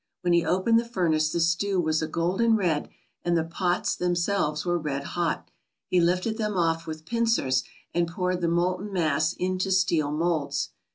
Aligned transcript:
When 0.23 0.33
he 0.33 0.43
opened 0.43 0.79
the 0.79 0.85
furnace 0.89 1.31
the 1.31 1.39
stew 1.39 1.79
was 1.79 2.01
a 2.01 2.07
golden 2.07 2.55
red 2.55 2.89
and 3.23 3.37
the 3.37 3.43
pots 3.43 3.95
themselves 3.95 4.65
were 4.65 4.79
red 4.79 5.03
hot. 5.03 5.51
He 5.85 6.01
lifted 6.01 6.39
them 6.39 6.57
off 6.57 6.87
with 6.87 7.05
pincers 7.05 7.63
and 7.93 8.07
poured 8.07 8.41
the 8.41 8.47
molten 8.47 8.91
mass 8.91 9.33
into 9.33 9.71
steel 9.71 10.09
moulds. 10.11 10.69